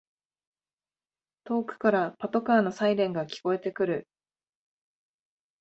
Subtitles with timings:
[1.43, 4.07] 遠くからパトカーのサイレンが聞こえてくる